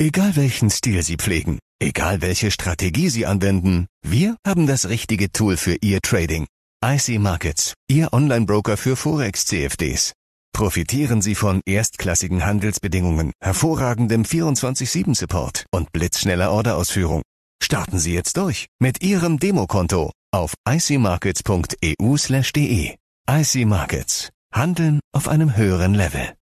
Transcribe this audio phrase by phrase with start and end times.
[0.00, 5.56] Egal welchen Stil Sie pflegen, egal welche Strategie Sie anwenden, wir haben das richtige Tool
[5.56, 6.46] für Ihr Trading.
[6.84, 10.12] IC Markets, Ihr Online-Broker für Forex-CFDs.
[10.54, 17.22] Profitieren Sie von erstklassigen Handelsbedingungen, hervorragendem 24-7-Support und blitzschneller Orderausführung.
[17.60, 22.94] Starten Sie jetzt durch mit Ihrem Demokonto auf icmarkets.eu/de.
[23.28, 24.30] IC Markets.
[24.54, 26.37] Handeln auf einem höheren Level.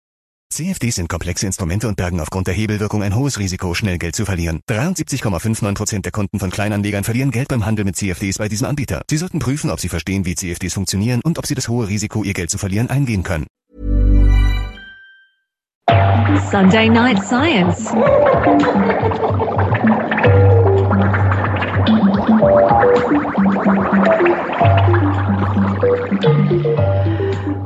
[0.51, 4.25] CFDs sind komplexe Instrumente und bergen aufgrund der Hebelwirkung ein hohes Risiko, schnell Geld zu
[4.25, 4.59] verlieren.
[4.69, 9.01] 73,59% der Kunden von Kleinanlegern verlieren Geld beim Handel mit CFDs bei diesem Anbieter.
[9.09, 12.23] Sie sollten prüfen, ob Sie verstehen, wie CFDs funktionieren und ob Sie das hohe Risiko,
[12.23, 13.47] Ihr Geld zu verlieren, eingehen können.
[16.49, 17.91] Sunday Night Science.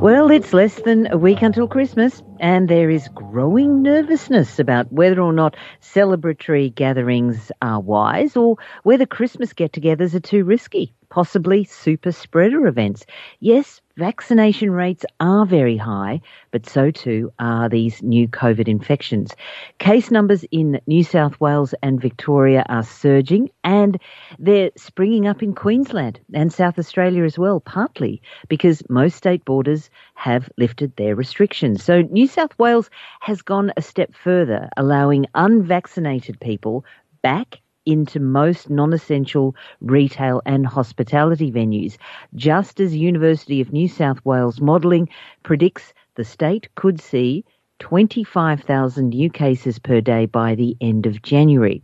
[0.06, 5.20] Well, it's less than a week until Christmas, and there is growing nervousness about whether
[5.20, 11.64] or not celebratory gatherings are wise or whether Christmas get togethers are too risky, possibly
[11.64, 13.06] super spreader events.
[13.40, 19.34] Yes, vaccination rates are very high, but so too are these new COVID infections.
[19.78, 23.98] Case numbers in New South Wales and Victoria are surging, and
[24.38, 29.88] they're springing up in Queensland and South Australia as well, partly because most state borders
[30.16, 31.82] have lifted their restrictions.
[31.82, 36.84] So New South Wales has gone a step further, allowing unvaccinated people
[37.22, 41.96] back into most non-essential retail and hospitality venues,
[42.34, 45.08] just as University of New South Wales modelling
[45.42, 47.44] predicts the state could see
[47.78, 51.82] 25,000 new cases per day by the end of January.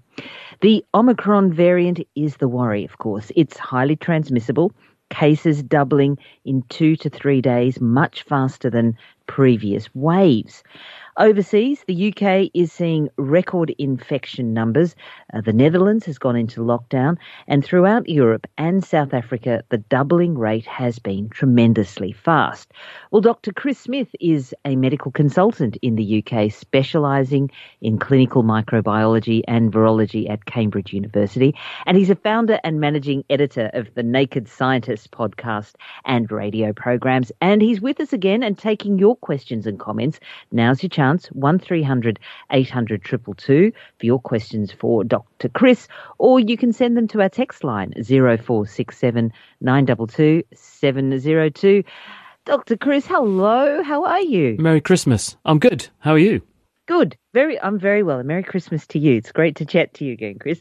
[0.61, 3.31] The Omicron variant is the worry, of course.
[3.37, 4.73] It's highly transmissible,
[5.11, 10.63] cases doubling in two to three days, much faster than previous waves.
[11.19, 14.97] Overseas, the UK is seeing record infection numbers.
[15.35, 20.39] Uh, the Netherlands has gone into lockdown, and throughout Europe and South Africa, the doubling
[20.39, 22.73] rate has been tremendously fast.
[23.11, 23.53] Well, Dr.
[23.53, 27.51] Chris Smith is a medical consultant in the UK, specialising
[27.83, 31.55] in clinical microbiology and virology at Cambridge University,
[31.85, 35.75] and he's a founder and managing editor of the Naked Scientist podcast
[36.07, 37.31] and radio programs.
[37.43, 40.19] And he's with us again and taking your questions and comments.
[40.51, 42.21] Now's your chance chance 1300
[42.51, 45.49] 800 222 for your questions for Dr.
[45.49, 51.83] Chris, or you can send them to our text line 0467 922 702.
[52.45, 52.77] Dr.
[52.77, 53.83] Chris, hello.
[53.83, 54.57] How are you?
[54.59, 55.37] Merry Christmas.
[55.45, 55.89] I'm good.
[55.99, 56.41] How are you?
[56.87, 57.17] Good.
[57.35, 58.19] Very I'm very well.
[58.19, 59.17] And Merry Christmas to you.
[59.17, 60.61] It's great to chat to you again, Chris.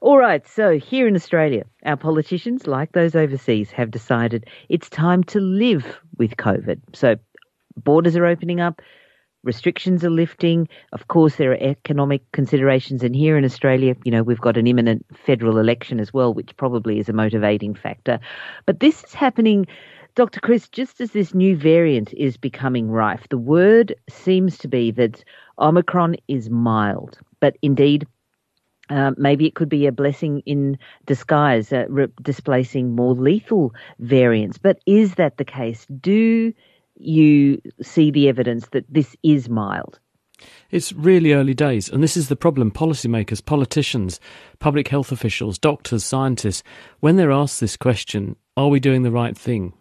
[0.00, 5.24] All right, so here in Australia, our politicians, like those overseas, have decided it's time
[5.24, 6.80] to live with COVID.
[6.92, 7.16] So
[7.76, 8.82] borders are opening up,
[9.46, 10.68] restrictions are lifting.
[10.92, 13.02] Of course, there are economic considerations.
[13.02, 16.56] And here in Australia, you know, we've got an imminent federal election as well, which
[16.56, 18.18] probably is a motivating factor.
[18.66, 19.66] But this is happening.
[20.16, 20.40] Dr.
[20.40, 25.24] Chris, just as this new variant is becoming rife, the word seems to be that
[25.58, 28.06] Omicron is mild, but indeed
[28.88, 34.58] uh, maybe it could be a blessing in disguise, uh, re- displacing more lethal variants.
[34.58, 35.86] But is that the case?
[36.00, 36.52] Do
[36.98, 39.98] you see the evidence that this is mild?
[40.70, 42.70] It's really early days, and this is the problem.
[42.70, 44.20] Policymakers, politicians,
[44.58, 46.62] public health officials, doctors, scientists,
[47.00, 49.72] when they're asked this question, are we doing the right thing?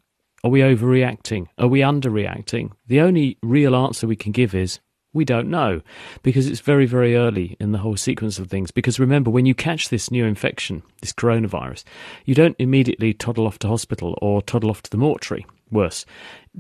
[0.44, 1.48] Are we overreacting?
[1.58, 2.72] Are we underreacting?
[2.88, 4.80] The only real answer we can give is
[5.12, 5.82] we don't know
[6.22, 8.70] because it's very, very early in the whole sequence of things.
[8.70, 11.84] Because remember, when you catch this new infection, this coronavirus,
[12.26, 16.06] you don't immediately toddle off to hospital or toddle off to the mortuary worse.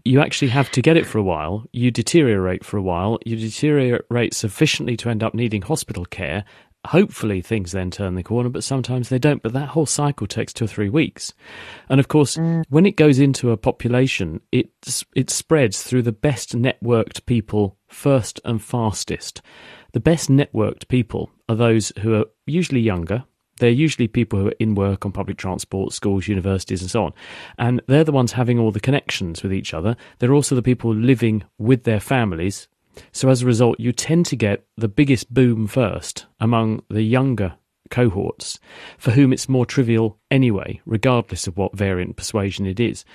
[0.03, 1.66] You actually have to get it for a while.
[1.71, 3.19] You deteriorate for a while.
[3.25, 6.43] You deteriorate sufficiently to end up needing hospital care.
[6.88, 9.41] Hopefully, things then turn the corner, but sometimes they don't.
[9.41, 11.33] But that whole cycle takes two or three weeks.
[11.89, 12.63] And of course, mm.
[12.69, 14.69] when it goes into a population, it,
[15.16, 19.41] it spreads through the best networked people first and fastest.
[19.93, 23.23] The best networked people are those who are usually younger,
[23.59, 27.13] they're usually people who are in work on public transport, schools, universities, and so on.
[27.57, 29.96] And they're the ones having all the connections with each other.
[30.19, 32.67] They're also the people living with their families.
[33.11, 37.55] So as a result, you tend to get the biggest boom first among the younger
[37.90, 38.59] cohorts,
[38.97, 43.05] for whom it's more trivial anyway, regardless of what variant persuasion it is.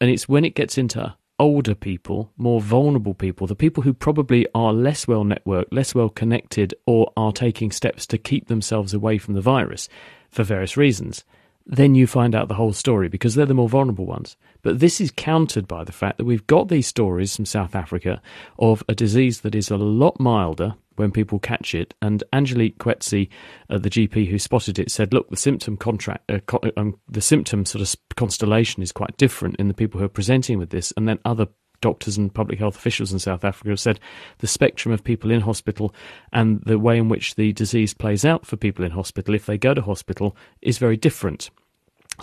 [0.00, 4.46] And it's when it gets into older people, more vulnerable people, the people who probably
[4.54, 9.16] are less well networked, less well connected, or are taking steps to keep themselves away
[9.16, 9.88] from the virus
[10.28, 11.24] for various reasons,
[11.70, 14.36] then you find out the whole story because they're the more vulnerable ones.
[14.62, 18.20] But this is countered by the fact that we've got these stories from South Africa
[18.58, 21.94] of a disease that is a lot milder when people catch it.
[22.02, 23.28] And Angelique Coetzee,
[23.70, 27.20] uh, the GP who spotted it, said, "Look, the symptom contract, uh, co- um, the
[27.20, 30.92] symptom sort of constellation is quite different in the people who are presenting with this."
[30.96, 31.46] And then other
[31.80, 34.00] doctors and public health officials in South Africa have said
[34.38, 35.94] the spectrum of people in hospital
[36.32, 39.56] and the way in which the disease plays out for people in hospital if they
[39.56, 41.48] go to hospital is very different.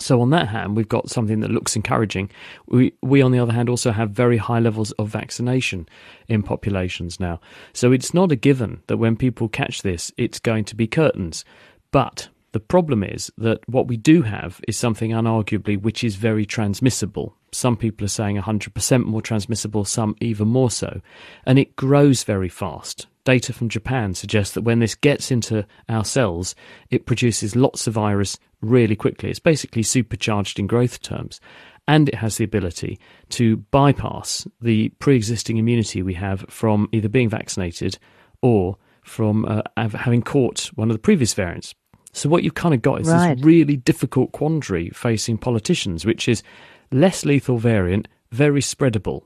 [0.00, 2.30] So on that hand, we've got something that looks encouraging.
[2.66, 5.88] We, we on the other hand, also have very high levels of vaccination
[6.28, 7.40] in populations now.
[7.72, 11.44] So it's not a given that when people catch this, it's going to be curtains.
[11.90, 16.46] But the problem is that what we do have is something unarguably which is very
[16.46, 17.36] transmissible.
[17.52, 21.00] Some people are saying 100% more transmissible, some even more so.
[21.44, 23.06] And it grows very fast.
[23.28, 26.54] Data from Japan suggests that when this gets into our cells,
[26.88, 29.28] it produces lots of virus really quickly.
[29.28, 31.38] It's basically supercharged in growth terms.
[31.86, 32.98] And it has the ability
[33.28, 37.98] to bypass the pre existing immunity we have from either being vaccinated
[38.40, 41.74] or from uh, having caught one of the previous variants.
[42.14, 43.36] So, what you've kind of got is right.
[43.36, 46.42] this really difficult quandary facing politicians, which is
[46.90, 49.24] less lethal variant, very spreadable.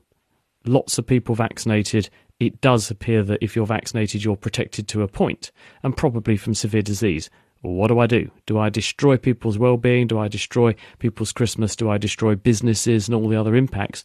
[0.65, 2.09] Lots of people vaccinated.
[2.39, 5.51] It does appear that if you're vaccinated, you're protected to a point,
[5.83, 7.29] and probably from severe disease.
[7.61, 8.29] What do I do?
[8.45, 10.07] Do I destroy people's well-being?
[10.07, 11.77] Do I destroy people's Christmas?
[11.77, 14.03] Do I destroy businesses and all the other impacts?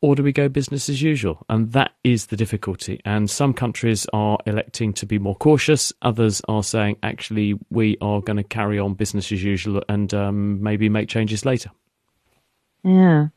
[0.00, 1.44] Or do we go business as usual?
[1.48, 3.00] And that is the difficulty.
[3.04, 5.92] And some countries are electing to be more cautious.
[6.02, 10.62] Others are saying, actually, we are going to carry on business as usual and um,
[10.62, 11.70] maybe make changes later.
[12.82, 13.28] Yeah.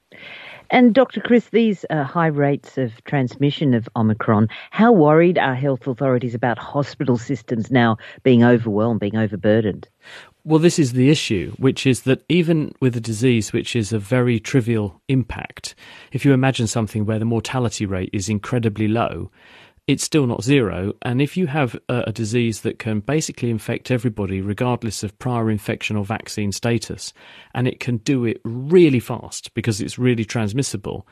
[0.70, 1.22] And Dr.
[1.22, 6.58] Chris, these uh, high rates of transmission of Omicron, how worried are health authorities about
[6.58, 9.88] hospital systems now being overwhelmed, being overburdened?
[10.44, 13.98] Well, this is the issue, which is that even with a disease which is a
[13.98, 15.74] very trivial impact,
[16.12, 19.32] if you imagine something where the mortality rate is incredibly low,
[19.88, 20.94] it's still not zero.
[21.04, 25.52] And if you have a, a, disease that can basically infect everybody, regardless of prior
[25.52, 27.14] infection or vaccine status,
[27.54, 31.06] and it can do it really fast because it's really transmissible,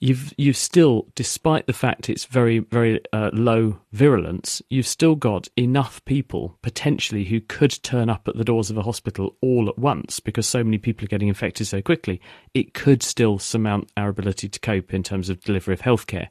[0.00, 5.48] you've you've still, despite the fact it's very very uh, low virulence, you've still got
[5.56, 9.78] enough people potentially who could turn up at the doors of a hospital all at
[9.78, 12.20] once because so many people are getting infected so quickly.
[12.54, 16.28] It could still surmount our ability to cope in terms of delivery of healthcare,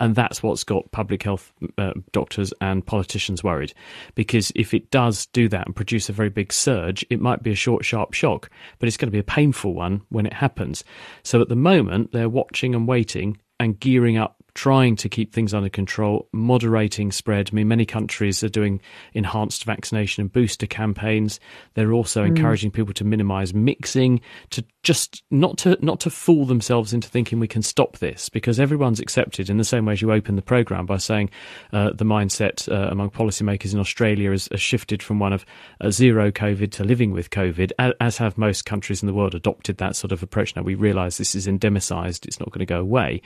[0.00, 3.72] and that's what's got public health uh, doctors and politicians worried.
[4.14, 7.52] Because if it does do that and produce a very big surge, it might be
[7.52, 10.84] a short, sharp shock, but it's going to be a painful one when it happens.
[11.22, 15.52] So at the moment, they're watching and waiting and gearing up trying to keep things
[15.52, 17.50] under control, moderating spread.
[17.52, 18.80] I mean, many countries are doing
[19.12, 21.38] enhanced vaccination and booster campaigns.
[21.74, 22.28] They're also mm.
[22.28, 27.38] encouraging people to minimise mixing, to just not to not to fool themselves into thinking
[27.38, 30.42] we can stop this, because everyone's accepted in the same way as you open the
[30.42, 31.28] program by saying
[31.74, 35.44] uh, the mindset uh, among policymakers in Australia has, has shifted from one of
[35.82, 39.34] uh, zero COVID to living with COVID, as, as have most countries in the world
[39.34, 40.56] adopted that sort of approach.
[40.56, 43.20] Now we realise this is endemicised; it's not going to go away,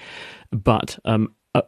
[0.50, 1.19] but um,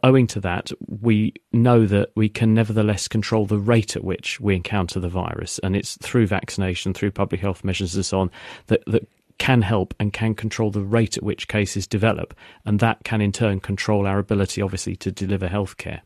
[0.03, 4.55] owing to that, we know that we can nevertheless control the rate at which we
[4.55, 8.31] encounter the virus, and it's through vaccination, through public health measures, and so on
[8.67, 9.07] that that
[9.39, 12.33] can help and can control the rate at which cases develop,
[12.65, 16.01] and that can in turn control our ability, obviously, to deliver healthcare.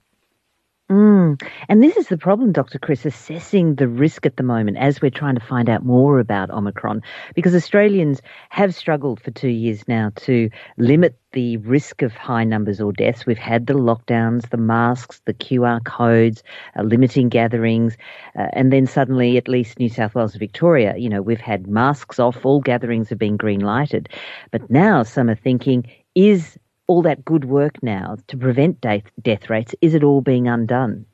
[0.90, 1.42] Mm.
[1.68, 2.80] And this is the problem, Dr.
[2.80, 6.50] Chris, assessing the risk at the moment as we're trying to find out more about
[6.50, 7.02] Omicron,
[7.36, 8.22] because Australians
[8.52, 13.26] have struggled for two years now to limit the risk of high numbers or deaths.
[13.26, 16.42] We've had the lockdowns, the masks, the QR codes,
[16.80, 17.98] uh, limiting gatherings,
[18.40, 21.68] uh, and then suddenly, at least New South Wales and Victoria, you know, we've had
[21.68, 24.08] masks off, all gatherings have been green lighted.
[24.52, 25.86] But now some are thinking,
[26.16, 26.58] is
[26.88, 31.06] all that good work now to prevent death, death rates, is it all being undone?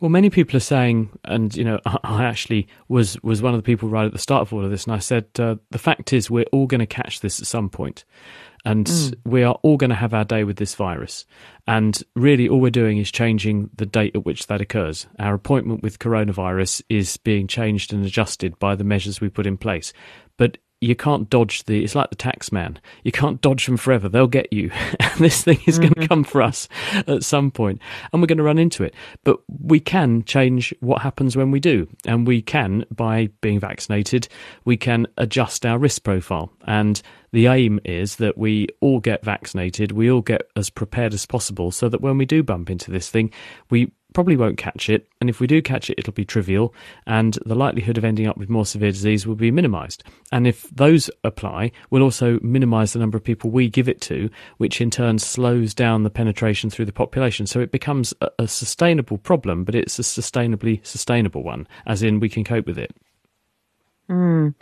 [0.00, 3.64] Well, many people are saying, and you know, I actually was was one of the
[3.64, 6.12] people right at the start of all of this, and I said uh, the fact
[6.12, 8.04] is we're all going to catch this at some point,
[8.64, 9.14] and mm.
[9.24, 11.26] we are all going to have our day with this virus.
[11.66, 15.06] And really, all we're doing is changing the date at which that occurs.
[15.18, 19.58] Our appointment with coronavirus is being changed and adjusted by the measures we put in
[19.58, 19.92] place.
[20.36, 22.78] But you can't dodge the it's like the tax man.
[23.02, 24.08] You can't dodge them forever.
[24.08, 24.70] They'll get you.
[25.00, 25.94] And this thing is mm-hmm.
[25.94, 26.68] going to come for us
[27.08, 27.80] at some point.
[28.12, 28.94] And we're going to run into it.
[29.24, 31.88] But we can change what happens when we do.
[32.06, 34.28] And we can by being vaccinated
[34.64, 36.52] we can adjust our risk profile.
[36.66, 37.00] And
[37.32, 39.92] the aim is that we all get vaccinated.
[39.92, 43.10] We all get as prepared as possible so that when we do bump into this
[43.10, 43.32] thing
[43.70, 46.74] we probably won't catch it, and if we do catch it, it'll be trivial,
[47.06, 50.02] and the likelihood of ending up with more severe disease will be minimised.
[50.32, 54.30] And if those apply, we'll also minimise the number of people we give it to,
[54.56, 57.46] which in turn slows down the penetration through the population.
[57.46, 62.20] So it becomes a, a sustainable problem, but it's a sustainably sustainable one, as in
[62.20, 62.94] we can cope with it.
[64.10, 64.54] Mm.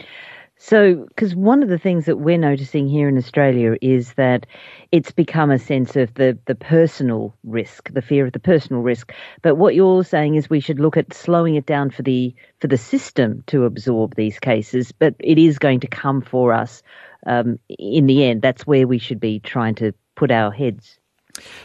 [0.59, 4.47] So, because one of the things that we're noticing here in Australia is that
[4.91, 9.13] it's become a sense of the, the personal risk, the fear of the personal risk.
[9.43, 12.69] But what you're saying is we should look at slowing it down for the for
[12.69, 14.93] the system to absorb these cases.
[14.93, 16.83] But it is going to come for us
[17.27, 18.41] um, in the end.
[18.41, 20.99] That's where we should be trying to put our heads.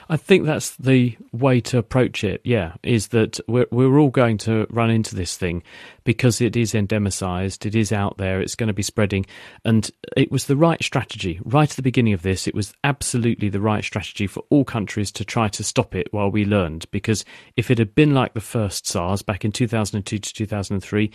[0.10, 2.42] I think that's the way to approach it.
[2.44, 5.64] Yeah, is that we're we're all going to run into this thing
[6.04, 9.26] because it is endemicized, it is out there, it's going to be spreading,
[9.64, 12.48] and it was the right strategy right at the beginning of this.
[12.48, 16.30] It was absolutely the right strategy for all countries to try to stop it while
[16.30, 16.86] we learned.
[16.92, 17.24] Because
[17.56, 20.34] if it had been like the first SARS back in two thousand and two to
[20.34, 21.12] two thousand and three,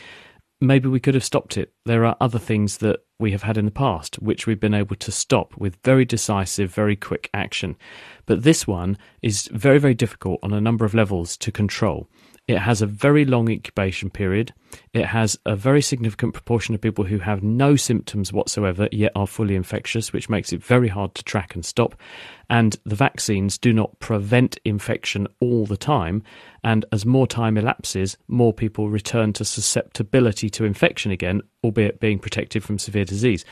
[0.61, 1.73] maybe we could have stopped it.
[1.85, 4.97] There are other things that we have had in the past which we've been able
[4.97, 7.77] to stop with very decisive, very quick action.
[8.27, 12.09] But this one is very, very difficult on a number of levels to control.
[12.49, 14.55] It has a very long incubation period.
[14.93, 19.27] It has a very significant proportion of people who have no symptoms whatsoever yet are
[19.27, 21.97] fully infectious, which makes it very hard to track and stop.
[22.49, 26.23] And the vaccines do not prevent infection all the time.
[26.63, 32.21] And as more time elapses, more people return to susceptibility to infection again, albeit being
[32.21, 33.45] protected from severe disease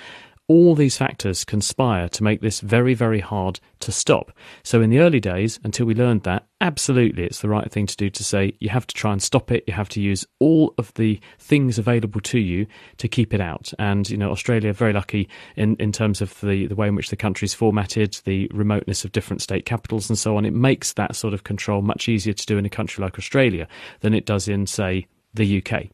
[0.47, 4.31] all these factors conspire to make this very, very hard to stop.
[4.63, 7.97] So, in the early days, until we learned that, absolutely it's the right thing to
[7.97, 9.65] do to say you have to try and stop it.
[9.67, 12.67] You have to use all of the things available to you
[12.99, 13.73] to keep it out.
[13.79, 17.11] And, you know, Australia, very lucky in, in terms of the, the way in which
[17.11, 20.45] the country's formatted, the remoteness of different state capitals and so on.
[20.45, 23.67] It makes that sort of control much easier to do in a country like Australia
[24.01, 25.87] than it does in, say, the UK.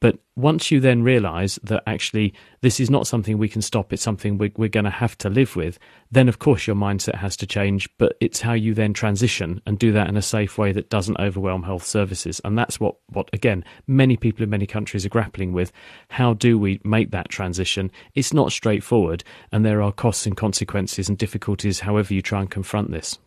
[0.00, 4.02] But once you then realize that actually this is not something we can stop, it's
[4.02, 5.78] something we're, we're going to have to live with,
[6.10, 7.88] then of course your mindset has to change.
[7.96, 11.18] But it's how you then transition and do that in a safe way that doesn't
[11.18, 12.40] overwhelm health services.
[12.44, 15.72] And that's what, what again, many people in many countries are grappling with.
[16.08, 17.90] How do we make that transition?
[18.14, 22.50] It's not straightforward, and there are costs and consequences and difficulties however you try and
[22.50, 23.18] confront this.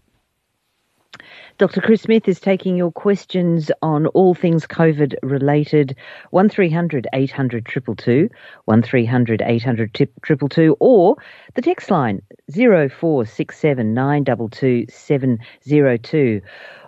[1.58, 1.82] Dr.
[1.82, 5.96] Chris Smith is taking your questions on all things COVID related.
[6.30, 8.30] 1300 800 222,
[8.66, 11.16] 1300 800 222, or
[11.56, 12.22] the text line
[12.52, 16.42] 0467 922 702.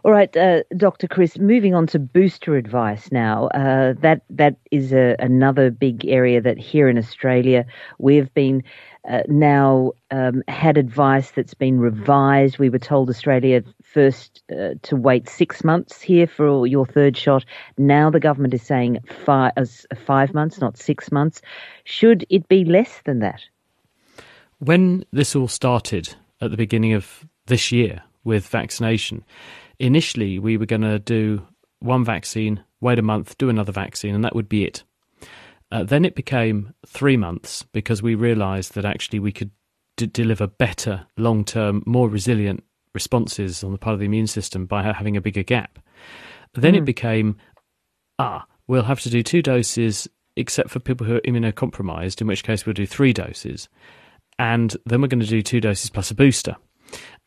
[0.06, 1.08] All right, uh, Dr.
[1.08, 3.48] Chris, moving on to booster advice now.
[3.48, 7.66] Uh, that that is a, another big area that here in Australia
[7.98, 8.64] we've been
[9.10, 12.60] uh, now um, had advice that's been revised.
[12.60, 17.46] We were told Australia first uh, to wait six months here for your third shot.
[17.78, 19.66] Now the government is saying five, uh,
[20.06, 21.42] five months, not six months.
[21.84, 23.42] Should it be less than that?
[24.60, 29.24] When this all started at the beginning of this year with vaccination,
[29.80, 31.46] initially we were going to do
[31.80, 34.84] one vaccine, wait a month, do another vaccine, and that would be it.
[35.72, 39.52] Uh, then it became three months because we realised that actually we could
[39.98, 44.66] d- deliver better, long term, more resilient responses on the part of the immune system
[44.66, 45.80] by having a bigger gap.
[46.54, 46.80] Then mm.
[46.80, 47.38] it became,
[48.18, 52.44] ah, we'll have to do two doses except for people who are immunocompromised, in which
[52.44, 53.68] case we'll do three doses.
[54.38, 56.56] And then we're going to do two doses plus a booster.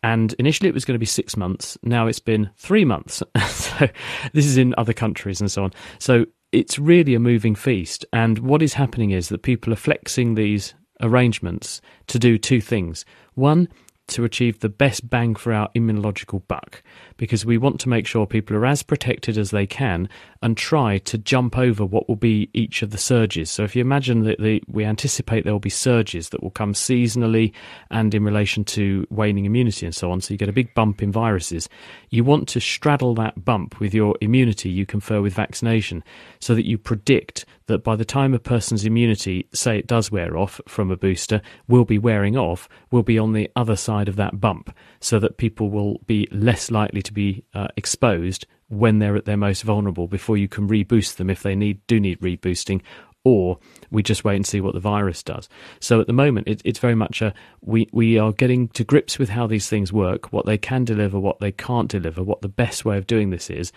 [0.02, 1.78] And initially it was going to be six months.
[1.82, 3.22] Now it's been three months.
[3.48, 3.88] so
[4.32, 5.72] this is in other countries and so on.
[5.98, 8.04] So it's really a moving feast.
[8.12, 13.04] And what is happening is that people are flexing these arrangements to do two things.
[13.34, 13.68] One,
[14.12, 16.82] to achieve the best bang for our immunological buck
[17.22, 20.08] because we want to make sure people are as protected as they can
[20.42, 23.48] and try to jump over what will be each of the surges.
[23.48, 26.72] So if you imagine that the, we anticipate there will be surges that will come
[26.72, 27.52] seasonally
[27.92, 31.00] and in relation to waning immunity and so on, so you get a big bump
[31.00, 31.68] in viruses,
[32.10, 36.02] you want to straddle that bump with your immunity you confer with vaccination
[36.40, 40.36] so that you predict that by the time a person's immunity, say it does wear
[40.36, 44.16] off from a booster, will be wearing off, will be on the other side of
[44.16, 49.16] that bump so that people will be less likely to be uh, exposed when they're
[49.16, 52.80] at their most vulnerable before you can reboost them if they need do need reboosting
[53.24, 53.58] or
[53.90, 55.48] we just wait and see what the virus does.
[55.78, 59.18] So at the moment, it, it's very much a we we are getting to grips
[59.18, 62.48] with how these things work, what they can deliver, what they can't deliver, what the
[62.48, 63.72] best way of doing this is,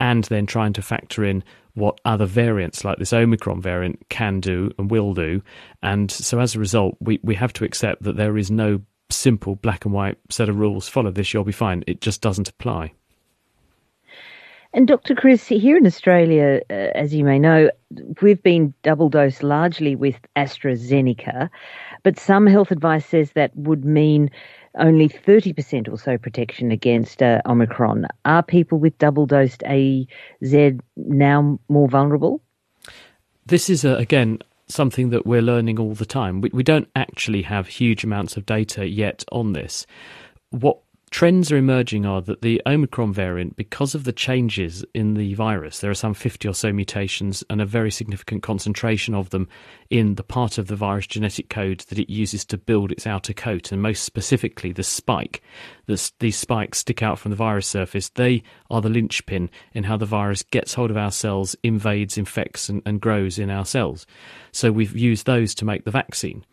[0.00, 4.70] and then trying to factor in what other variants like this Omicron variant can do
[4.78, 5.42] and will do.
[5.82, 8.80] And so as a result, we, we have to accept that there is no
[9.10, 10.88] simple black and white set of rules.
[10.88, 11.84] Follow this, you'll be fine.
[11.86, 12.92] It just doesn't apply.
[14.74, 15.14] And Dr.
[15.14, 17.70] Chris, here in Australia, uh, as you may know,
[18.20, 21.48] we've been double dosed largely with AstraZeneca,
[22.02, 24.30] but some health advice says that would mean
[24.78, 28.06] only 30% or so protection against uh, Omicron.
[28.26, 32.42] Are people with double dosed AZ now more vulnerable?
[33.46, 36.40] This is, uh, again, something that we're learning all the time.
[36.40, 39.86] We, we don't actually have huge amounts of data yet on this.
[40.50, 40.78] What
[41.08, 45.80] trends are emerging are that the Omicron variant, because of the changes in the virus,
[45.80, 49.48] there are some 50 or so mutations and a very significant concentration of them
[49.90, 53.32] in the part of the virus genetic code that it uses to build its outer
[53.32, 55.42] coat, and most specifically the spike.
[55.86, 58.08] This, these spikes stick out from the virus surface.
[58.10, 62.68] They are the linchpin in how the virus gets hold of our cells, invades, infects,
[62.68, 64.06] and, and grows in our cells.
[64.52, 66.44] So we've used those to make the vaccine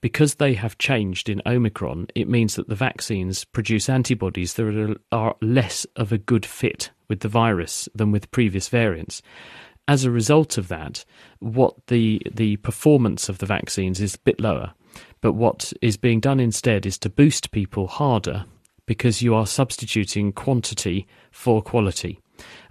[0.00, 5.36] because they have changed in Omicron, it means that the vaccines produce antibodies that are,
[5.40, 9.22] less of a good fit with the virus than with previous variants.
[9.88, 11.04] As a result of that,
[11.38, 14.72] what the the performance of the vaccines is a bit lower.
[15.20, 18.44] But what is being done instead is to boost people harder
[18.86, 22.20] because you are substituting quantity for quality.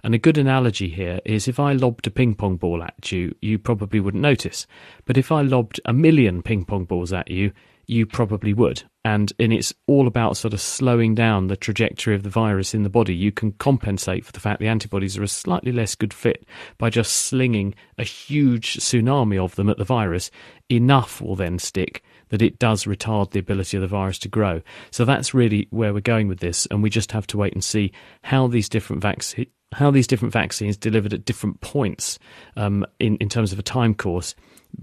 [0.02, 3.34] And a good analogy here is if I lobbed a ping pong ball at you,
[3.40, 4.66] you probably wouldn't notice.
[5.04, 7.52] But if I lobbed a million ping pong balls at you,
[7.86, 8.82] you probably would.
[9.04, 12.82] And, and it's all about sort of slowing down the trajectory of the virus in
[12.82, 13.14] the body.
[13.14, 16.44] You can compensate for the fact the antibodies are a slightly less good fit
[16.78, 20.30] by just slinging a huge tsunami of them at the virus.
[20.68, 24.60] Enough will then stick that it does retard the ability of the virus to grow.
[24.90, 27.62] So that's really where we're going with this, and we just have to wait and
[27.62, 32.20] see how these different vaccines how these different vaccines delivered at different points
[32.56, 34.34] um, in, in terms of a time course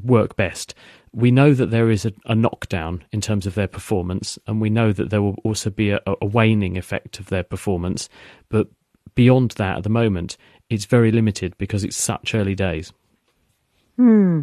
[0.03, 0.75] work best.
[1.13, 4.69] We know that there is a, a, knockdown in terms of their performance, and we
[4.69, 8.09] know that there will also be a, a waning effect of their performance.
[8.49, 8.67] But
[9.13, 10.37] beyond that, at the moment,
[10.69, 12.91] it's very limited because it's such early days.
[13.97, 14.41] Hmm.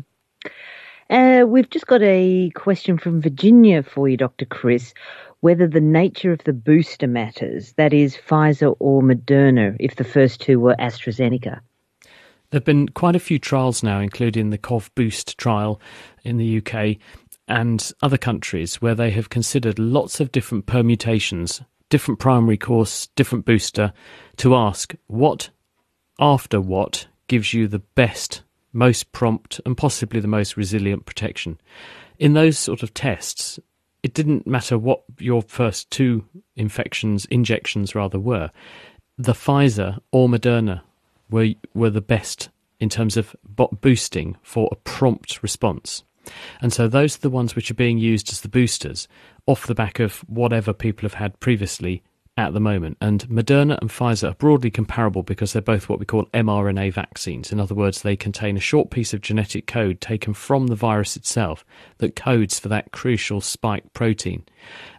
[1.08, 4.44] Uh, we've just got a question from Virginia for you, Dr.
[4.44, 4.94] Chris
[5.40, 10.40] whether the nature of the booster matters, that is, Pfizer or Moderna, if the first
[10.40, 11.60] two were AstraZeneca?
[12.50, 15.80] There have been quite a few trials now, including the COV-BOOST trial
[16.24, 16.96] in the UK
[17.46, 23.44] and other countries, where they have considered lots of different permutations, different primary course, different
[23.44, 23.92] booster,
[24.38, 25.50] to ask what
[26.18, 31.56] after what gives you the best, most prompt, and possibly the most resilient protection.
[32.18, 33.60] In those sort of tests,
[34.02, 36.24] it didn't matter what your first two
[36.56, 38.50] infections, injections rather, were.
[39.18, 40.82] The Pfizer or Moderna
[41.30, 43.36] were were the best in terms of
[43.80, 46.04] boosting for a prompt response.
[46.60, 49.08] And so those are the ones which are being used as the boosters
[49.46, 52.02] off the back of whatever people have had previously
[52.46, 52.96] at the moment.
[53.00, 57.52] And Moderna and Pfizer are broadly comparable because they're both what we call mRNA vaccines.
[57.52, 61.16] In other words, they contain a short piece of genetic code taken from the virus
[61.16, 61.64] itself
[61.98, 64.44] that codes for that crucial spike protein.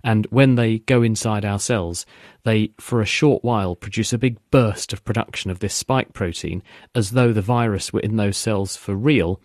[0.04, 2.06] And when they go inside our cells,
[2.44, 6.64] they, for a short while, produce a big burst of production of this spike protein
[6.96, 9.40] as though the virus were in those cells for real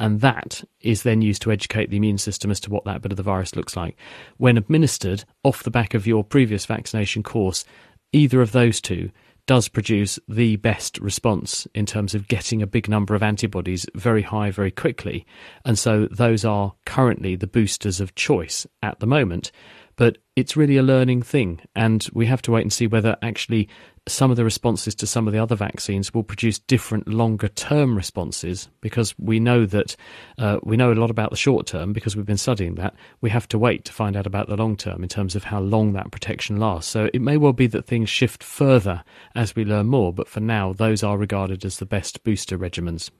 [0.00, 3.12] and that is then used to educate the immune system as to what that bit
[3.12, 3.96] of the virus looks like.
[4.38, 7.66] When administered off the back of your previous vaccination course,
[8.10, 9.10] either of those two
[9.46, 14.22] does produce the best response in terms of getting a big number of antibodies very
[14.22, 15.26] high very quickly.
[15.66, 19.52] And so those are currently the boosters of choice at the moment.
[20.00, 23.68] But it's really a learning thing, and we have to wait and see whether actually
[24.08, 27.94] some of the responses to some of the other vaccines will produce different longer term
[27.94, 29.96] responses because we know that
[30.38, 32.94] uh, we know a lot about the short term because we've been studying that.
[33.20, 35.60] We have to wait to find out about the long term in terms of how
[35.60, 36.90] long that protection lasts.
[36.90, 40.40] So it may well be that things shift further as we learn more, but for
[40.40, 43.10] now, those are regarded as the best booster regimens.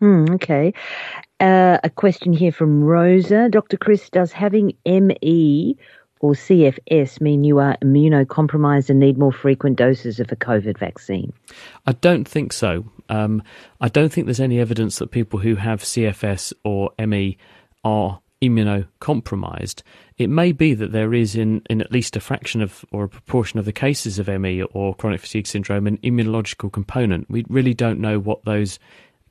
[0.00, 0.72] Hmm, okay.
[1.40, 3.48] Uh, a question here from Rosa.
[3.48, 3.76] Dr.
[3.76, 5.76] Chris, does having ME
[6.20, 11.32] or CFS mean you are immunocompromised and need more frequent doses of a COVID vaccine?
[11.86, 12.84] I don't think so.
[13.08, 13.42] Um,
[13.80, 17.36] I don't think there's any evidence that people who have CFS or ME
[17.84, 19.82] are immunocompromised.
[20.16, 23.08] It may be that there is, in, in at least a fraction of or a
[23.08, 27.28] proportion of the cases of ME or chronic fatigue syndrome, an immunological component.
[27.30, 28.78] We really don't know what those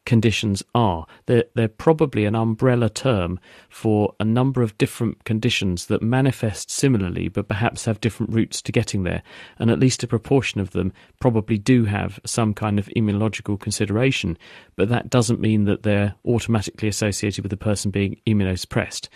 [0.06, 1.06] conditions are.
[1.26, 7.28] They're, they're probably an umbrella term for a number of different conditions that manifest similarly,
[7.28, 9.24] but perhaps have different routes to getting there.
[9.60, 14.38] And at least a proportion of them probably do have some kind of immunological consideration,
[14.76, 19.08] but that doesn't mean that they're automatically associated with the person being immunosuppressed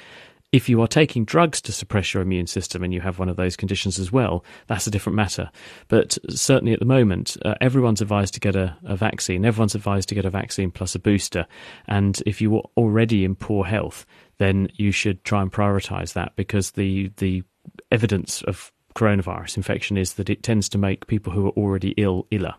[0.55, 3.35] If you are taking drugs to suppress your immune system and you have one of
[3.35, 5.51] those conditions as well, that's a different matter.
[5.89, 9.43] But certainly at the moment, uh, everyone's advised to get a, a vaccine.
[9.43, 11.45] Everyone's advised to get a vaccine plus a booster.
[11.89, 14.05] And if you are already in poor health,
[14.37, 17.43] then you should try and prioritize that because the the
[17.91, 22.27] evidence of coronavirus infection is that it tends to make people who are already ill
[22.31, 22.55] iller.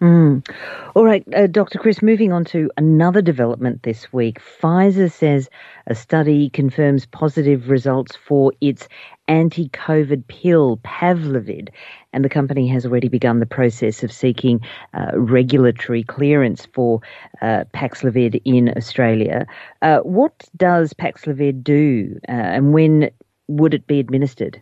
[0.00, 0.46] Mm.
[0.94, 1.78] All right, uh, Dr.
[1.78, 4.40] Chris, moving on to another development this week.
[4.40, 5.48] Pfizer says
[5.86, 8.88] a study confirms positive results for its
[9.26, 11.70] anti COVID pill, Paxlovid,
[12.12, 14.60] and the company has already begun the process of seeking
[14.92, 17.00] uh, regulatory clearance for
[17.40, 19.46] uh, Paxlovid in Australia.
[19.80, 23.08] Uh, what does Paxlovid do, uh, and when
[23.48, 24.60] would it be administered?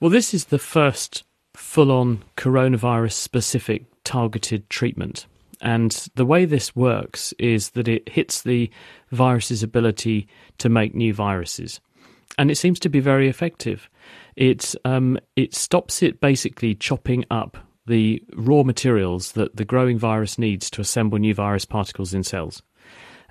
[0.00, 5.26] Well, this is the first full on coronavirus specific targeted treatment.
[5.60, 8.70] And the way this works is that it hits the
[9.10, 11.80] virus's ability to make new viruses.
[12.36, 13.88] And it seems to be very effective.
[14.34, 20.38] It, um, it stops it basically chopping up the raw materials that the growing virus
[20.38, 22.62] needs to assemble new virus particles in cells.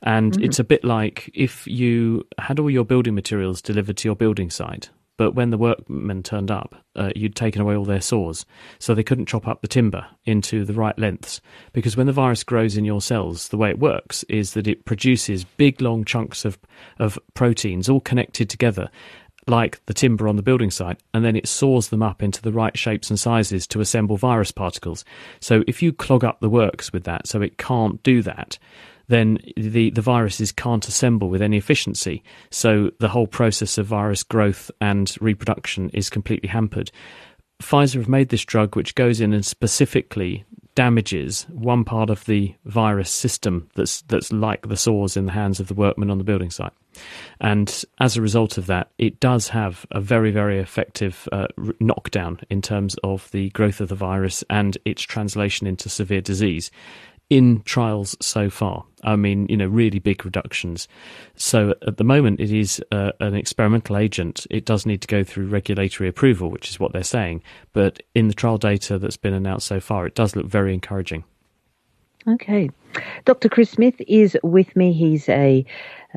[0.04, 0.44] And mm-hmm.
[0.44, 4.50] it's a bit like if you had all your building materials delivered to your building
[4.50, 4.90] site
[5.22, 8.44] but when the workmen turned up, uh, you'd taken away all their saws,
[8.80, 11.42] so they couldn't chop up the timber into the right lengths.
[11.74, 14.84] Because when the virus grows in your cells, the way it works is that it
[14.84, 16.58] produces big, long chunks of,
[16.98, 18.90] of proteins all connected together,
[19.46, 22.52] like the timber on the building site, and then it saws them up into the
[22.52, 25.06] right shapes and sizes to assemble virus particles.
[25.40, 28.58] So if you clog up the works with that, so it can't do that,
[29.12, 32.24] then the, the viruses can't assemble with any efficiency.
[32.50, 36.92] So the whole process of virus growth and reproduction is completely hampered.
[37.62, 42.56] Pfizer have made this drug which goes in and specifically damages one part of the
[42.66, 46.24] virus system that's that's like the saws in the hands of the workmen on the
[46.24, 46.72] building site.
[47.40, 51.48] And as a result of that, it does have a very, very effective uh,
[51.80, 56.72] knockdown in terms of the growth of the virus and its translation into severe disease
[57.32, 58.84] in trials so far.
[59.06, 60.90] I mean, you know, really big reductions.
[61.36, 64.46] So at the moment, it is uh, an experimental agent.
[64.50, 67.42] It does need to go through regulatory approval, which is what they're saying.
[67.72, 71.24] But in the trial data that's been announced so far, it does look very encouraging.
[72.28, 72.70] Okay.
[73.24, 73.50] Dr.
[73.50, 74.92] Chris Smith is with me.
[74.92, 75.66] He's a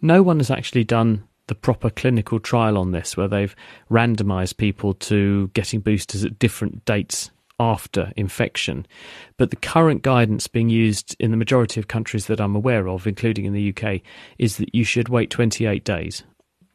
[0.00, 3.56] No one has actually done the proper clinical trial on this, where they've
[3.90, 7.30] randomized people to getting boosters at different dates
[7.60, 8.86] after infection.
[9.36, 13.06] But the current guidance being used in the majority of countries that I'm aware of,
[13.06, 14.02] including in the UK,
[14.38, 16.22] is that you should wait 28 days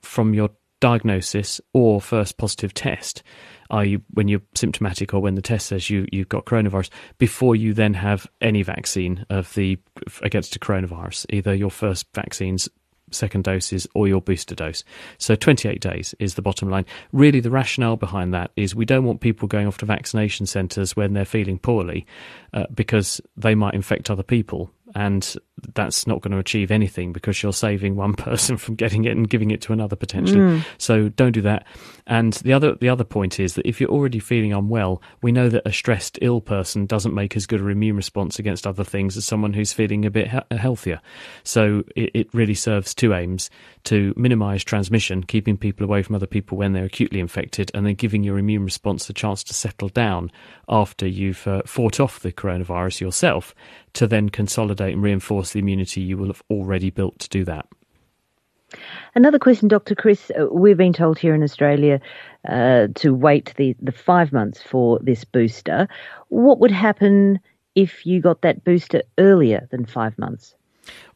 [0.01, 0.49] from your
[0.83, 3.23] diagnosis or first positive test,
[3.69, 7.73] i.e., when you're symptomatic or when the test says you, you've got coronavirus, before you
[7.73, 9.79] then have any vaccine of the
[10.23, 12.67] against a coronavirus, either your first vaccines
[13.11, 14.83] second doses or your booster dose.
[15.19, 16.85] So 28 days is the bottom line.
[17.13, 20.97] Really, the rationale behind that is we don't want people going off to vaccination centres
[20.97, 22.05] when they're feeling poorly
[22.53, 25.35] uh, because they might infect other people and
[25.75, 29.29] that's not going to achieve anything because you're saving one person from getting it and
[29.29, 30.39] giving it to another potentially.
[30.39, 30.65] Mm.
[30.77, 31.65] So don't do that.
[32.05, 35.49] And the other the other point is that if you're already feeling unwell, we know
[35.49, 39.15] that a stressed ill person doesn't make as good an immune response against other things
[39.15, 40.99] as someone who's feeling a bit he- healthier.
[41.43, 43.49] So it, it really serves two aims:
[43.85, 47.95] to minimise transmission, keeping people away from other people when they're acutely infected, and then
[47.95, 50.29] giving your immune response the chance to settle down
[50.67, 53.55] after you've uh, fought off the coronavirus yourself
[53.93, 57.67] to then consolidate and reinforce the immunity you will have already built to do that.
[59.15, 59.93] Another question, Dr.
[59.93, 60.31] Chris.
[60.31, 62.01] Uh, we've been told here in Australia
[62.49, 65.87] uh, to wait the, the five months for this booster.
[66.29, 67.39] What would happen
[67.75, 70.55] if you got that booster earlier than five months?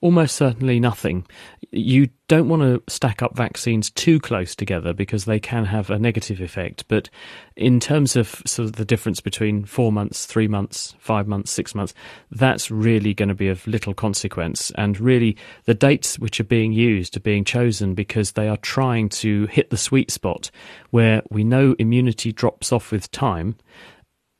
[0.01, 1.25] Almost certainly nothing.
[1.71, 5.97] You don't want to stack up vaccines too close together because they can have a
[5.97, 6.86] negative effect.
[6.88, 7.10] But
[7.56, 11.73] in terms of sort of the difference between four months, three months, five months, six
[11.73, 11.93] months,
[12.32, 14.71] that's really going to be of little consequence.
[14.75, 19.10] And really, the dates which are being used are being chosen because they are trying
[19.10, 20.51] to hit the sweet spot
[20.91, 23.56] where we know immunity drops off with time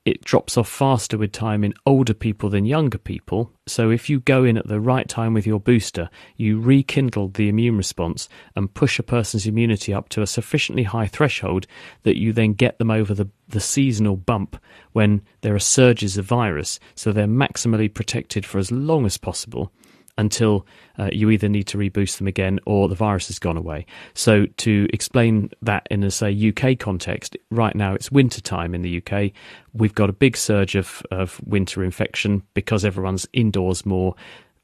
[0.08, 3.52] it drops off faster with time in older people than younger people.
[3.66, 7.50] So if you go in at the right time with your booster, you rekindle the
[7.50, 11.68] immune response and push a person's immunity up to a sufficiently high threshold
[12.04, 14.56] that you then get them over the, the seasonal bump
[14.94, 16.80] when there are surges of virus.
[16.96, 19.74] So they're maximally protected for as long as possible
[20.18, 20.66] until
[20.98, 23.86] uh, you either need to reboost them again or the virus has gone away.
[24.14, 28.82] So, to explain that in a say UK context, right now it's winter time in
[28.82, 29.32] the UK.
[29.74, 34.16] We've got a big surge of, of winter infection because everyone's indoors more,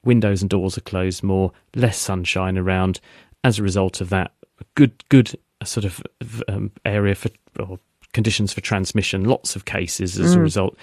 [0.04, 3.00] windows and doors are closed more, less sunshine around.
[3.44, 4.32] As a result of that,
[4.76, 6.02] good good uh, sort of
[6.48, 7.80] um, area for or
[8.14, 10.38] conditions for transmission, lots of cases as mm.
[10.38, 10.78] a result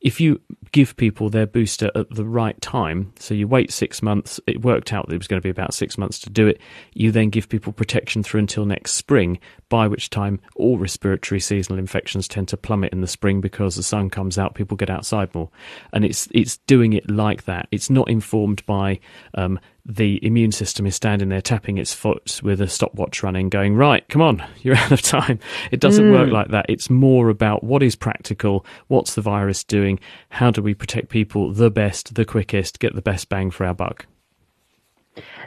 [0.00, 0.40] if you
[0.72, 4.92] give people their booster at the right time, so you wait six months, it worked
[4.92, 6.60] out that it was going to be about six months to do it,
[6.92, 11.78] you then give people protection through until next spring, by which time all respiratory seasonal
[11.78, 15.34] infections tend to plummet in the spring because the sun comes out, people get outside
[15.34, 15.50] more.
[15.92, 17.66] And it's, it's doing it like that.
[17.70, 19.00] It's not informed by
[19.34, 23.76] um, the immune system is standing there tapping its foot with a stopwatch running, going,
[23.76, 25.38] Right, come on, you're out of time.
[25.70, 26.12] It doesn't mm.
[26.12, 26.66] work like that.
[26.68, 31.52] It's more about what is practical, what's the virus doing, how do we protect people
[31.52, 34.06] the best, the quickest, get the best bang for our buck.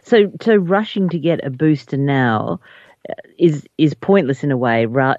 [0.03, 2.61] So, so rushing to get a booster now
[3.09, 5.15] uh, is is pointless in a way, ra-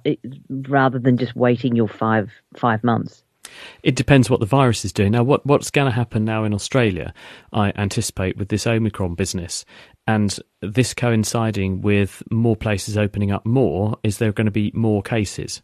[0.49, 3.23] rather than just waiting your five five months.
[3.83, 5.13] It depends what the virus is doing.
[5.13, 7.13] Now, what, what's going to happen now in Australia,
[7.53, 9.65] I anticipate, with this Omicron business,
[10.07, 15.03] and this coinciding with more places opening up more, is there going to be more
[15.03, 15.63] cases?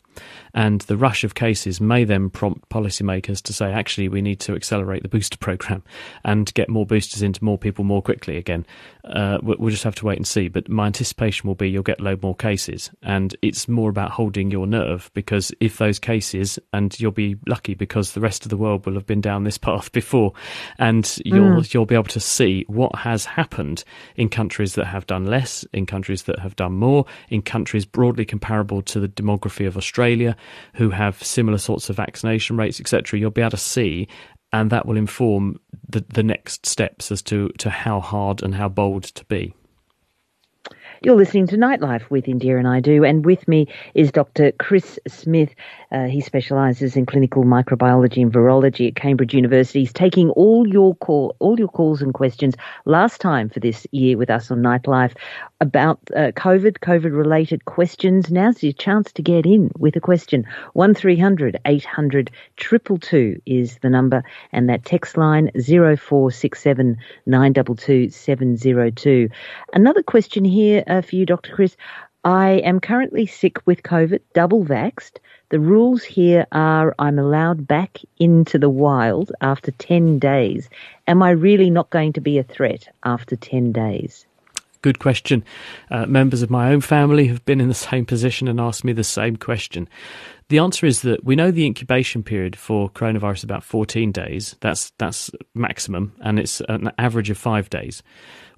[0.54, 4.54] And the rush of cases may then prompt policymakers to say, actually, we need to
[4.54, 5.82] accelerate the booster program
[6.24, 8.66] and get more boosters into more people more quickly again.
[9.04, 10.48] Uh, we'll just have to wait and see.
[10.48, 12.90] But my anticipation will be you'll get load more cases.
[13.02, 17.74] And it's more about holding your nerve because if those cases, and you'll be lucky
[17.74, 20.32] because the rest of the world will have been down this path before,
[20.78, 21.74] and you'll, mm.
[21.74, 23.84] you'll be able to see what has happened
[24.16, 28.24] in countries that have done less, in countries that have done more, in countries broadly
[28.24, 30.36] comparable to the demography of Australia
[30.74, 33.18] who have similar sorts of vaccination rates, etc.
[33.18, 34.08] You'll be able to see,
[34.52, 38.68] and that will inform the, the next steps as to, to how hard and how
[38.68, 39.54] bold to be.
[41.02, 44.52] You're listening to Nightlife with Indira Naidoo, and with me is Dr.
[44.52, 45.54] Chris Smith.
[45.96, 49.78] Uh, he specialises in clinical microbiology and virology at Cambridge University.
[49.78, 52.54] He's taking all your call, all your calls and questions.
[52.84, 55.14] Last time for this year with us on Nightlife
[55.62, 58.30] about uh, COVID, COVID related questions.
[58.30, 60.46] Now's your chance to get in with a question.
[60.74, 69.30] 1300 800 222 is the number, and that text line 0467 922 702.
[69.72, 71.54] Another question here uh, for you, Dr.
[71.54, 71.74] Chris.
[72.26, 75.18] I am currently sick with COVID, double vaxed.
[75.50, 80.68] The rules here are I'm allowed back into the wild after 10 days.
[81.06, 84.26] Am I really not going to be a threat after 10 days?
[84.82, 85.44] Good question.
[85.88, 88.92] Uh, members of my own family have been in the same position and asked me
[88.92, 89.88] the same question.
[90.48, 94.56] The answer is that we know the incubation period for coronavirus about 14 days.
[94.60, 98.02] That's that's maximum, and it's an average of five days.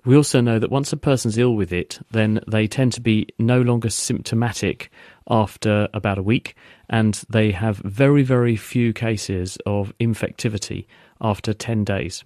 [0.09, 3.29] We also know that once a person's ill with it, then they tend to be
[3.39, 4.91] no longer symptomatic
[5.29, 6.55] after about a week,
[6.89, 10.87] and they have very, very few cases of infectivity
[11.21, 12.25] after 10 days.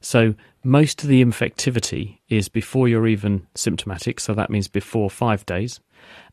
[0.00, 5.44] So most of the infectivity is before you're even symptomatic, so that means before five
[5.44, 5.78] days,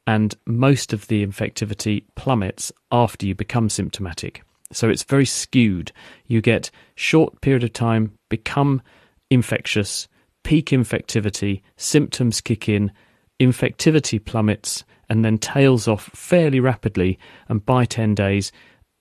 [0.07, 4.41] and most of the infectivity plummets after you become symptomatic.
[4.71, 5.91] So it's very skewed.
[6.27, 8.81] You get short period of time, become
[9.29, 10.07] infectious,
[10.47, 12.89] peak infectivity, symptoms kick in,
[13.37, 17.19] infectivity plummets, and then tails off fairly rapidly.
[17.49, 18.53] And by 10 days,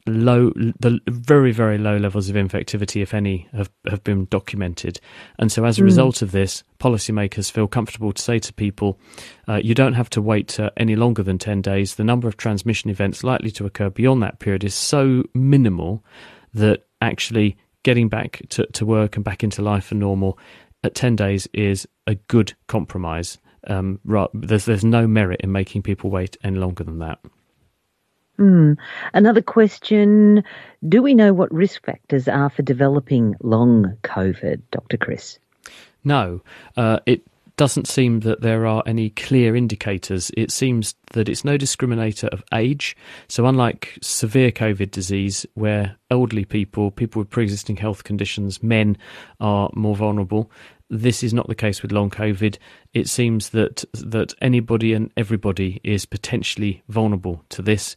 [0.09, 5.01] low the very very low levels of infectivity if any have, have been documented
[5.41, 5.87] and so as a mm.
[5.87, 9.01] result of this policymakers feel comfortable to say to people
[9.49, 12.37] uh, you don't have to wait uh, any longer than 10 days the number of
[12.37, 16.05] transmission events likely to occur beyond that period is so minimal
[16.55, 17.57] that actually
[17.87, 20.37] getting back to, to work and back into life and normal
[20.87, 23.99] at 10 days is a good compromise um,
[24.33, 27.19] there's there's no merit in making people wait any longer than that
[28.39, 28.77] Mm.
[29.15, 30.45] Another question
[30.87, 34.97] Do we know what risk factors are for developing long COVID, Dr.
[34.97, 35.39] Chris?
[36.05, 36.43] No.
[36.77, 37.23] Uh, it
[37.57, 40.31] doesn't seem that there are any clear indicators.
[40.37, 42.97] It seems that it's no discriminator of age.
[43.29, 48.99] So, unlike severe COVID disease, where elderly people, people with pre existing health conditions, men
[49.41, 50.51] are more vulnerable,
[50.89, 52.59] this is not the case with long COVID.
[52.95, 57.97] It seems that that anybody and everybody is potentially vulnerable to this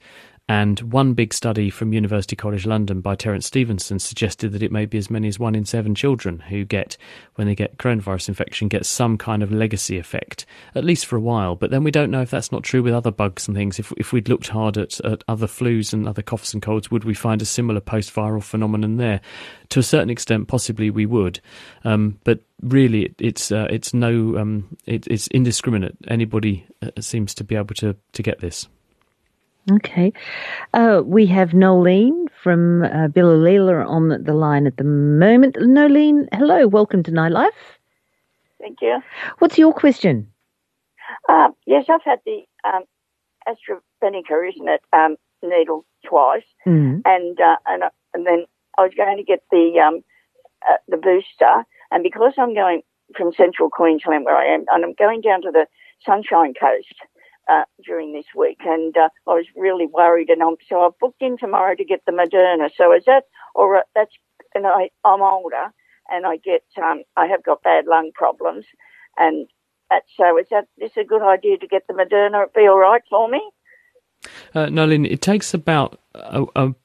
[0.50, 4.88] And one big study from University College London by Terence Stephenson suggested that it may
[4.88, 6.98] be as many as one in seven children who get,
[7.36, 11.22] when they get coronavirus infection, get some kind of legacy effect, at least for a
[11.22, 11.56] while.
[11.56, 13.78] But then we don't know if that's not true with other bugs and things.
[13.78, 17.04] If, if we'd looked hard at, at other flus and other coughs and colds, would
[17.04, 19.22] we find a similar post viral phenomenon there?
[19.70, 21.40] To a certain extent, possibly we would.
[21.84, 25.96] Um, but really, it, it's uh, it's no um, it, it's indiscriminate.
[26.08, 28.68] Anybody uh, seems to be able to to get this.
[29.72, 30.14] Okay.
[30.74, 33.08] Uh, we have Nolene from uh,
[33.88, 35.56] on the line at the moment.
[35.56, 36.68] Nolene, hello.
[36.68, 37.50] Welcome to Nightlife.
[38.60, 39.02] Thank you.
[39.40, 40.28] What's your question?
[41.28, 42.84] Uh, yes, I've had the um,
[43.48, 47.02] AstraZeneca, isn't it, um, needle twice, Mm.
[47.06, 48.46] and uh, and uh, and then
[48.78, 50.02] I was going to get the um,
[50.70, 52.82] uh, the booster, and because I'm going
[53.16, 55.68] from central Queensland where I am, and I'm going down to the
[56.06, 56.94] Sunshine Coast
[57.50, 61.22] uh, during this week, and uh, I was really worried, and I'm, so I've booked
[61.22, 62.70] in tomorrow to get the Moderna.
[62.76, 63.24] So is that
[63.56, 64.12] or uh, that's
[64.56, 65.68] and I I'm older,
[66.10, 68.66] and I get um, I have got bad lung problems,
[69.18, 69.48] and
[69.90, 72.44] that, so is that this a good idea to get the Moderna?
[72.44, 73.42] It'd be all right for me.
[74.54, 76.76] Uh, Nolene, it takes about a, a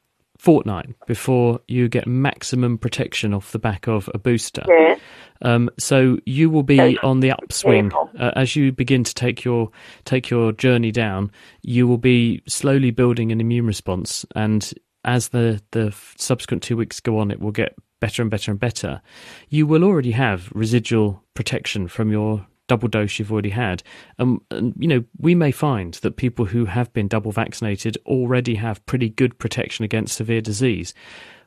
[0.44, 4.62] fortnight before you get maximum protection off the back of a booster.
[4.68, 4.96] Yeah.
[5.40, 9.70] Um, so you will be on the upswing uh, as you begin to take your
[10.04, 11.30] take your journey down.
[11.62, 14.70] You will be slowly building an immune response, and
[15.04, 18.60] as the the subsequent two weeks go on, it will get better and better and
[18.60, 19.00] better.
[19.48, 23.82] You will already have residual protection from your double dose you've already had.
[24.18, 28.54] Um, and you know, we may find that people who have been double vaccinated already
[28.56, 30.94] have pretty good protection against severe disease.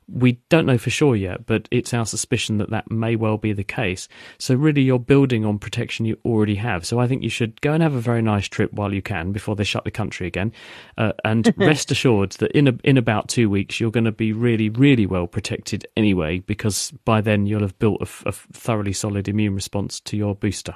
[0.10, 3.52] We don't know for sure yet, but it's our suspicion that that may well be
[3.52, 4.08] the case.
[4.38, 6.86] So, really, you're building on protection you already have.
[6.86, 9.34] So, I think you should go and have a very nice trip while you can
[9.34, 10.54] before they shut the country again.
[10.98, 14.32] Uh, and rest assured that in, a, in about two weeks, you're going to be
[14.32, 19.56] really, really well protected anyway, because by then you'll have built a thoroughly solid immune
[19.56, 20.76] response to your booster.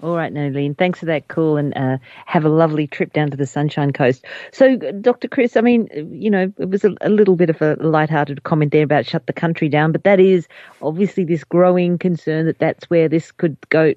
[0.00, 0.78] All right, Nolene.
[0.78, 4.24] Thanks for that call and uh, have a lovely trip down to the Sunshine Coast.
[4.52, 5.26] So, Dr.
[5.26, 8.70] Chris, I mean, you know, it was a, a little bit of a light-hearted comment
[8.70, 10.46] there about shut the country down, but that is
[10.82, 13.92] obviously this growing concern that that's where this could go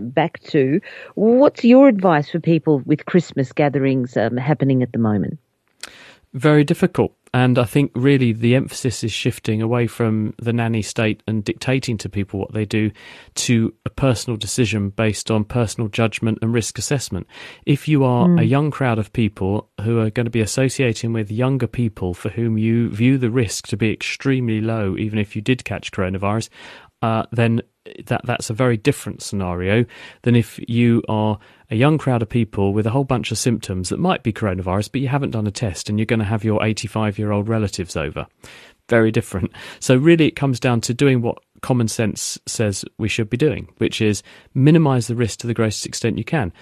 [0.00, 0.80] back to.
[1.16, 5.38] What's your advice for people with Christmas gatherings um, happening at the moment?
[6.32, 7.12] very difficult.
[7.32, 11.96] And I think really the emphasis is shifting away from the nanny state and dictating
[11.98, 12.90] to people what they do
[13.36, 17.28] to a personal decision based on personal judgment and risk assessment.
[17.64, 18.38] If you are a hmm.
[18.40, 22.58] young crowd of people who are going to be associating with younger people for whom
[22.58, 26.48] you view the risk to be extremely low, even if you did catch coronavirus,
[27.02, 27.62] uh, then
[28.06, 29.84] that that's a very different scenario
[30.22, 31.38] than if you are
[31.70, 34.92] a young crowd of people with a whole bunch of symptoms that might be coronavirus,
[34.92, 37.48] but you haven't done a test and you're going to have your 85 year old
[37.48, 38.26] relatives over.
[38.88, 39.52] Very different.
[39.78, 43.68] So, really, it comes down to doing what common sense says we should be doing,
[43.78, 46.52] which is minimize the risk to the greatest extent you can.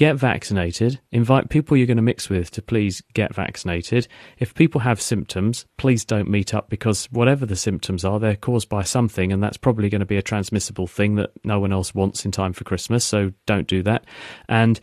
[0.00, 0.98] Get vaccinated.
[1.12, 4.08] Invite people you're going to mix with to please get vaccinated.
[4.38, 8.70] If people have symptoms, please don't meet up because whatever the symptoms are, they're caused
[8.70, 11.94] by something, and that's probably going to be a transmissible thing that no one else
[11.94, 13.04] wants in time for Christmas.
[13.04, 14.06] So don't do that.
[14.48, 14.80] And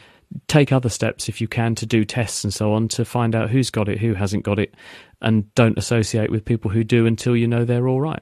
[0.47, 3.49] take other steps if you can to do tests and so on to find out
[3.49, 4.75] who's got it, who hasn't got it,
[5.19, 8.21] and don't associate with people who do until you know they're all right.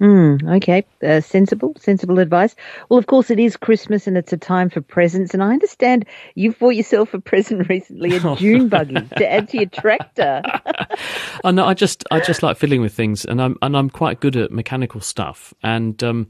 [0.00, 2.56] Mm, okay, uh, sensible, sensible advice.
[2.88, 5.34] Well, of course, it is Christmas and it's a time for presents.
[5.34, 9.58] And I understand you've bought yourself a present recently, a dune buggy to add to
[9.58, 10.42] your tractor.
[11.44, 11.66] I know.
[11.66, 14.50] I just I just like fiddling with things, and I'm and I'm quite good at
[14.50, 16.28] mechanical stuff, and um,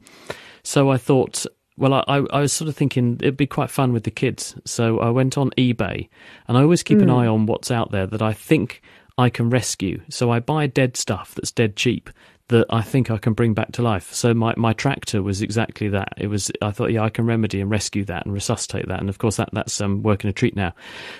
[0.63, 1.45] so I thought.
[1.77, 4.53] Well, I, I I was sort of thinking it'd be quite fun with the kids.
[4.65, 6.09] So I went on eBay,
[6.47, 8.83] and I always keep an eye on what's out there that I think
[9.17, 10.01] I can rescue.
[10.09, 12.09] So I buy dead stuff that's dead cheap
[12.51, 14.13] that I think I can bring back to life.
[14.13, 16.13] So my, my tractor was exactly that.
[16.17, 18.99] It was I thought, yeah, I can remedy and rescue that and resuscitate that.
[18.99, 20.73] And of course that that's um, working a treat now.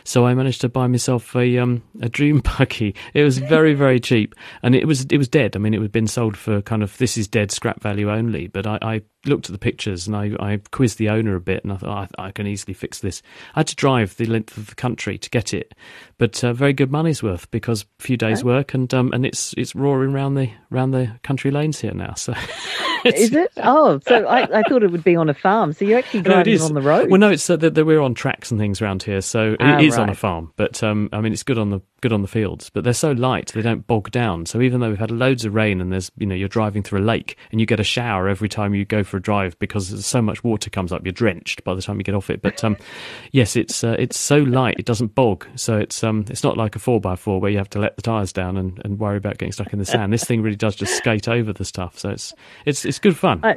[0.04, 2.96] So I managed to buy myself a um a dream buggy.
[3.13, 5.56] It was very very cheap, and it was it was dead.
[5.56, 8.48] I mean, it had been sold for kind of this is dead scrap value only.
[8.48, 11.63] But I, I looked at the pictures and I, I quizzed the owner a bit,
[11.63, 13.21] and I thought I, I can easily fix this.
[13.55, 15.73] I had to drive the length of the country to get it,
[16.17, 19.53] but uh, very good money's worth because a few days work and um and it's
[19.57, 22.13] it's roaring round the round the country lanes here now.
[22.15, 22.34] So
[23.16, 23.52] Is it?
[23.58, 25.74] Oh, so I, I thought it would be on a farm.
[25.74, 27.10] So you're actually No, driving is on the road.
[27.10, 29.86] Well, no, it's uh, that we're on tracks and things around here, so Ah, it
[29.86, 30.52] is on a farm.
[30.56, 33.12] But um, I mean, it's good on the good on the fields, but they're so
[33.12, 34.46] light they don't bog down.
[34.46, 37.00] So even though we've had loads of rain and there's you know you're driving through
[37.00, 40.04] a lake and you get a shower every time you go for a drive because
[40.06, 42.41] so much water comes up, you're drenched by the time you get off it.
[42.41, 42.78] But um,
[43.32, 45.45] yes, it's uh, it's so light it doesn't bog.
[45.56, 47.95] So it's um it's not like a four x four where you have to let
[47.95, 50.12] the tires down and, and worry about getting stuck in the sand.
[50.12, 51.97] this thing really does just skate over the stuff.
[51.99, 52.34] So it's
[52.66, 53.39] it's it's good fun.
[53.42, 53.56] I,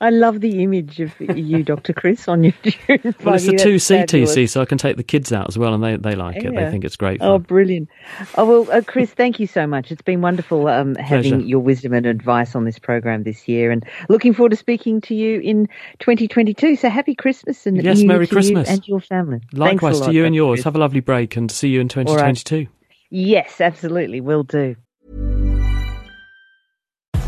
[0.00, 1.92] I love the image of you, Dr.
[1.92, 3.14] Chris, on YouTube.
[3.24, 5.74] well, it's a two seat TC, so I can take the kids out as well,
[5.74, 6.48] and they, they like yeah.
[6.48, 6.56] it.
[6.56, 7.20] They think it's great.
[7.20, 7.28] Fun.
[7.28, 7.88] Oh, brilliant!
[8.36, 9.92] Oh well, uh, Chris, thank you so much.
[9.92, 13.84] It's been wonderful um, having your wisdom and advice on this program this year, and
[14.08, 15.68] looking forward to speaking to you in
[16.00, 16.74] 2022.
[16.74, 19.40] So happy Christmas and yes, Merry Christmas and your family.
[19.52, 20.58] Likewise to you and yours.
[20.58, 20.64] Chris.
[20.64, 22.56] Have a lovely break, and see you in 2022.
[22.56, 22.68] Right.
[23.10, 24.74] Yes, absolutely, will do.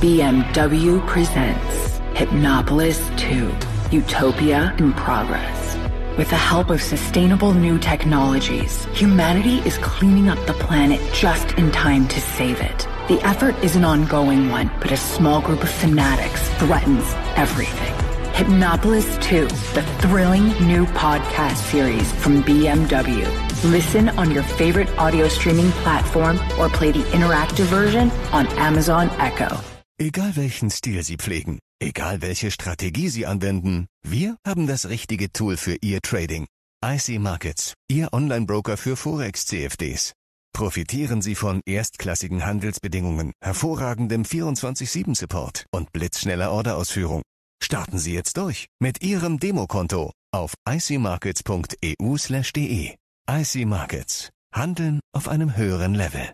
[0.01, 3.55] BMW presents Hypnopolis 2
[3.91, 5.77] Utopia in Progress.
[6.17, 11.71] With the help of sustainable new technologies, humanity is cleaning up the planet just in
[11.71, 12.89] time to save it.
[13.09, 17.05] The effort is an ongoing one, but a small group of fanatics threatens
[17.37, 17.95] everything.
[18.33, 23.27] Hypnopolis 2, the thrilling new podcast series from BMW.
[23.71, 29.61] Listen on your favorite audio streaming platform or play the interactive version on Amazon Echo.
[30.01, 35.59] Egal welchen Stil Sie pflegen, egal welche Strategie Sie anwenden, wir haben das richtige Tool
[35.59, 36.47] für Ihr Trading.
[36.83, 40.15] IC Markets, Ihr Online-Broker für Forex-CFDs.
[40.55, 47.21] Profitieren Sie von erstklassigen Handelsbedingungen, hervorragendem 24-7-Support und blitzschneller Orderausführung.
[47.63, 52.95] Starten Sie jetzt durch mit Ihrem Demokonto auf icmarkets.eu/de.
[53.31, 54.31] IC Markets.
[54.55, 56.27] Handeln auf einem höheren Level.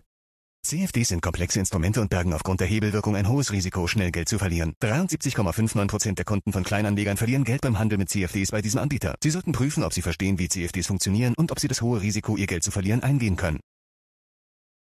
[0.67, 4.39] CFDs sind komplexe Instrumente und bergen aufgrund der Hebelwirkung ein hohes Risiko, schnell Geld zu
[4.39, 4.75] verlieren.
[4.83, 9.15] 73,59% der Kunden von Kleinanlegern verlieren Geld beim Handel mit CFDs bei diesem Anbieter.
[9.23, 12.37] Sie sollten prüfen, ob Sie verstehen, wie CFDs funktionieren und ob Sie das hohe Risiko,
[12.37, 13.61] Ihr Geld zu verlieren, eingehen können.